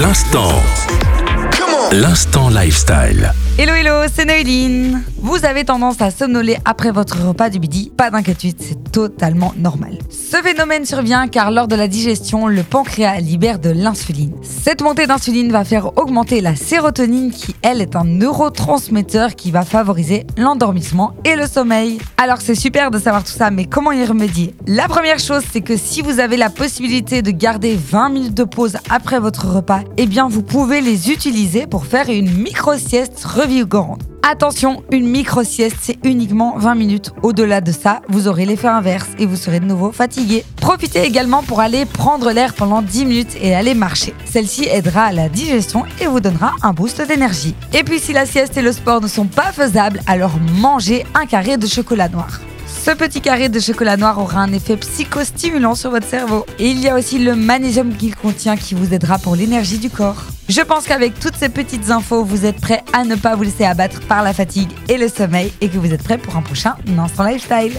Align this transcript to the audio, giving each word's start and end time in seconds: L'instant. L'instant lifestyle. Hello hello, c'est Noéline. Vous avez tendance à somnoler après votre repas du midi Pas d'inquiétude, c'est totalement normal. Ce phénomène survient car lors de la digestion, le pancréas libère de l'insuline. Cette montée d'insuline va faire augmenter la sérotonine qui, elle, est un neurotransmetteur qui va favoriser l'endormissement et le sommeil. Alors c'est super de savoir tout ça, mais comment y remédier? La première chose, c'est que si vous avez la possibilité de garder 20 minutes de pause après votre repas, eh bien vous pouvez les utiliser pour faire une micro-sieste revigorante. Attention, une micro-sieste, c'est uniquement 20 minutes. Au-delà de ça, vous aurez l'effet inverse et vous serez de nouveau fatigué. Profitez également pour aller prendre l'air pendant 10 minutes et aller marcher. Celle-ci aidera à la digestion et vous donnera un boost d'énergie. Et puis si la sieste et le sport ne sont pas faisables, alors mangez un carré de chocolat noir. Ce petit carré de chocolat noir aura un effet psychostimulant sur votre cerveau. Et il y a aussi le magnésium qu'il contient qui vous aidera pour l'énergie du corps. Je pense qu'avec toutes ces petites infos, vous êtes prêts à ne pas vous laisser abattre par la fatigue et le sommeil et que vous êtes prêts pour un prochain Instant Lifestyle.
L'instant. 0.00 0.52
L'instant 1.90 2.50
lifestyle. 2.50 3.32
Hello 3.58 3.72
hello, 3.72 4.08
c'est 4.14 4.24
Noéline. 4.24 5.02
Vous 5.16 5.44
avez 5.44 5.64
tendance 5.64 6.00
à 6.00 6.12
somnoler 6.12 6.56
après 6.64 6.92
votre 6.92 7.20
repas 7.26 7.50
du 7.50 7.58
midi 7.58 7.90
Pas 7.96 8.08
d'inquiétude, 8.08 8.54
c'est 8.60 8.87
totalement 8.90 9.52
normal. 9.56 9.98
Ce 10.10 10.36
phénomène 10.38 10.84
survient 10.84 11.28
car 11.28 11.50
lors 11.50 11.68
de 11.68 11.74
la 11.74 11.88
digestion, 11.88 12.46
le 12.46 12.62
pancréas 12.62 13.20
libère 13.20 13.58
de 13.58 13.70
l'insuline. 13.70 14.32
Cette 14.42 14.82
montée 14.82 15.06
d'insuline 15.06 15.50
va 15.52 15.64
faire 15.64 15.96
augmenter 15.98 16.40
la 16.40 16.56
sérotonine 16.56 17.30
qui, 17.30 17.54
elle, 17.62 17.80
est 17.80 17.96
un 17.96 18.04
neurotransmetteur 18.04 19.34
qui 19.34 19.50
va 19.50 19.62
favoriser 19.62 20.26
l'endormissement 20.36 21.14
et 21.24 21.36
le 21.36 21.46
sommeil. 21.46 21.98
Alors 22.16 22.40
c'est 22.40 22.54
super 22.54 22.90
de 22.90 22.98
savoir 22.98 23.24
tout 23.24 23.32
ça, 23.32 23.50
mais 23.50 23.66
comment 23.66 23.92
y 23.92 24.04
remédier? 24.04 24.54
La 24.66 24.88
première 24.88 25.18
chose, 25.18 25.42
c'est 25.52 25.60
que 25.60 25.76
si 25.76 26.02
vous 26.02 26.20
avez 26.20 26.36
la 26.36 26.50
possibilité 26.50 27.22
de 27.22 27.30
garder 27.30 27.76
20 27.76 28.08
minutes 28.10 28.34
de 28.34 28.44
pause 28.44 28.76
après 28.90 29.20
votre 29.20 29.46
repas, 29.46 29.80
eh 29.96 30.06
bien 30.06 30.28
vous 30.28 30.42
pouvez 30.42 30.80
les 30.80 31.10
utiliser 31.10 31.66
pour 31.66 31.86
faire 31.86 32.08
une 32.08 32.30
micro-sieste 32.30 33.24
revigorante. 33.24 34.00
Attention, 34.30 34.82
une 34.92 35.08
micro-sieste, 35.08 35.78
c'est 35.80 35.96
uniquement 36.04 36.58
20 36.58 36.74
minutes. 36.74 37.12
Au-delà 37.22 37.62
de 37.62 37.72
ça, 37.72 38.02
vous 38.10 38.28
aurez 38.28 38.44
l'effet 38.44 38.68
inverse 38.68 39.08
et 39.18 39.24
vous 39.24 39.36
serez 39.36 39.58
de 39.58 39.64
nouveau 39.64 39.90
fatigué. 39.90 40.44
Profitez 40.56 41.02
également 41.02 41.42
pour 41.42 41.60
aller 41.60 41.86
prendre 41.86 42.30
l'air 42.30 42.52
pendant 42.52 42.82
10 42.82 43.06
minutes 43.06 43.38
et 43.40 43.54
aller 43.54 43.72
marcher. 43.72 44.12
Celle-ci 44.26 44.66
aidera 44.66 45.04
à 45.04 45.12
la 45.12 45.30
digestion 45.30 45.84
et 46.02 46.08
vous 46.08 46.20
donnera 46.20 46.52
un 46.60 46.74
boost 46.74 47.00
d'énergie. 47.00 47.54
Et 47.72 47.82
puis 47.84 47.98
si 47.98 48.12
la 48.12 48.26
sieste 48.26 48.58
et 48.58 48.62
le 48.62 48.72
sport 48.72 49.00
ne 49.00 49.08
sont 49.08 49.24
pas 49.24 49.50
faisables, 49.50 50.02
alors 50.06 50.34
mangez 50.60 51.06
un 51.14 51.24
carré 51.24 51.56
de 51.56 51.66
chocolat 51.66 52.10
noir. 52.10 52.38
Ce 52.66 52.90
petit 52.90 53.22
carré 53.22 53.48
de 53.48 53.58
chocolat 53.60 53.96
noir 53.96 54.18
aura 54.18 54.40
un 54.40 54.52
effet 54.52 54.76
psychostimulant 54.76 55.74
sur 55.74 55.90
votre 55.90 56.06
cerveau. 56.06 56.44
Et 56.58 56.68
il 56.68 56.80
y 56.80 56.90
a 56.90 56.96
aussi 56.96 57.18
le 57.18 57.34
magnésium 57.34 57.96
qu'il 57.96 58.14
contient 58.14 58.58
qui 58.58 58.74
vous 58.74 58.92
aidera 58.92 59.16
pour 59.16 59.36
l'énergie 59.36 59.78
du 59.78 59.88
corps. 59.88 60.26
Je 60.48 60.62
pense 60.62 60.86
qu'avec 60.86 61.20
toutes 61.20 61.36
ces 61.36 61.50
petites 61.50 61.90
infos, 61.90 62.24
vous 62.24 62.46
êtes 62.46 62.58
prêts 62.58 62.82
à 62.94 63.04
ne 63.04 63.16
pas 63.16 63.36
vous 63.36 63.42
laisser 63.42 63.66
abattre 63.66 64.00
par 64.08 64.22
la 64.22 64.32
fatigue 64.32 64.70
et 64.88 64.96
le 64.96 65.08
sommeil 65.08 65.52
et 65.60 65.68
que 65.68 65.76
vous 65.76 65.92
êtes 65.92 66.02
prêts 66.02 66.16
pour 66.16 66.36
un 66.36 66.42
prochain 66.42 66.74
Instant 66.98 67.24
Lifestyle. 67.24 67.74